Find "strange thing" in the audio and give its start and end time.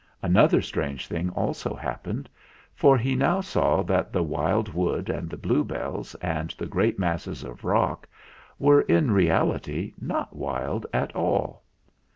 0.63-1.29